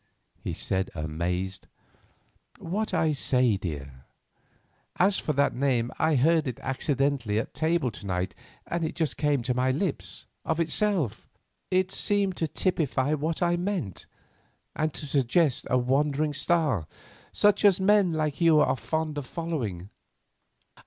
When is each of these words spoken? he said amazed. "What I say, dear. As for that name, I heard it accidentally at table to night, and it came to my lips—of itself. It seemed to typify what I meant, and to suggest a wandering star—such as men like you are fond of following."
he 0.43 0.51
said 0.51 0.89
amazed. 0.95 1.67
"What 2.57 2.91
I 2.91 3.11
say, 3.11 3.55
dear. 3.55 4.05
As 4.95 5.19
for 5.19 5.31
that 5.33 5.53
name, 5.53 5.91
I 5.99 6.15
heard 6.15 6.47
it 6.47 6.57
accidentally 6.61 7.37
at 7.37 7.53
table 7.53 7.91
to 7.91 8.07
night, 8.07 8.33
and 8.65 8.83
it 8.83 8.99
came 9.17 9.43
to 9.43 9.53
my 9.53 9.69
lips—of 9.69 10.59
itself. 10.59 11.29
It 11.69 11.91
seemed 11.91 12.35
to 12.37 12.47
typify 12.47 13.13
what 13.13 13.43
I 13.43 13.57
meant, 13.57 14.07
and 14.75 14.91
to 14.95 15.05
suggest 15.05 15.67
a 15.69 15.77
wandering 15.77 16.33
star—such 16.33 17.63
as 17.63 17.79
men 17.79 18.11
like 18.13 18.41
you 18.41 18.59
are 18.59 18.75
fond 18.77 19.19
of 19.19 19.27
following." 19.27 19.91